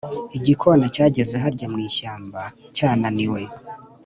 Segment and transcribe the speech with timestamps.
[0.37, 2.41] igikona cyageze harya mu ishyamba
[2.75, 3.41] cyananiwe.